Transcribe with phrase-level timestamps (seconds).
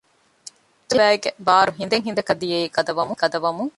[0.03, 2.67] ޖެހެމުންދިޔަ ވައިގެ ބާރު ހިނދެއް ހިނދަކަށް ދިޔައީ
[3.23, 3.69] ގަދަވަމުން